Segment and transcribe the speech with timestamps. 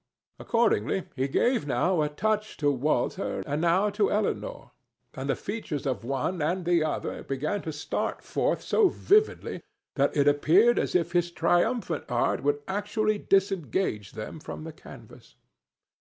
[0.39, 4.71] Accordingly, he gave now a touch to Walter and now to Elinor,
[5.13, 9.61] and the features of one and the other began to start forth so vividly
[9.93, 15.35] that it appeared as if his triumphant art would actually disengage them from the canvas.